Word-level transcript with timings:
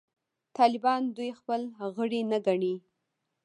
طالبان 0.57 1.01
دوی 1.17 1.31
خپل 1.39 1.61
غړي 1.95 2.21
نه 2.31 2.37
ګڼي. 2.45 2.75